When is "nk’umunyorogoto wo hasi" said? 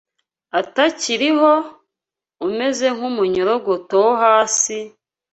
2.95-4.77